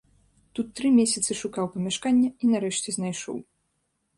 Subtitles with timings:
[0.59, 3.37] Тут тры месяцы шукаў памяшканне і нарэшце знайшоў.